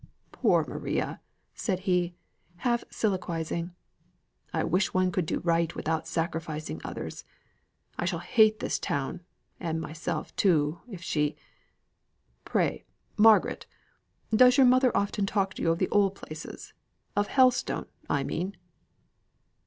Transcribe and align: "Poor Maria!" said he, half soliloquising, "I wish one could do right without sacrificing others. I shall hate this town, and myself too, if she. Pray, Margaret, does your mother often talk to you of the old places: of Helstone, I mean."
"Poor 0.31 0.65
Maria!" 0.67 1.21
said 1.53 1.81
he, 1.81 2.15
half 2.65 2.83
soliloquising, 2.89 3.75
"I 4.51 4.63
wish 4.63 4.95
one 4.95 5.11
could 5.11 5.27
do 5.27 5.41
right 5.41 5.75
without 5.75 6.07
sacrificing 6.07 6.81
others. 6.83 7.23
I 7.99 8.05
shall 8.05 8.17
hate 8.17 8.61
this 8.61 8.79
town, 8.79 9.21
and 9.59 9.79
myself 9.79 10.35
too, 10.35 10.81
if 10.89 11.03
she. 11.03 11.35
Pray, 12.45 12.83
Margaret, 13.15 13.67
does 14.35 14.57
your 14.57 14.65
mother 14.65 14.89
often 14.97 15.27
talk 15.27 15.53
to 15.53 15.61
you 15.61 15.69
of 15.69 15.77
the 15.77 15.89
old 15.89 16.15
places: 16.15 16.73
of 17.15 17.27
Helstone, 17.27 17.85
I 18.09 18.23
mean." 18.23 18.57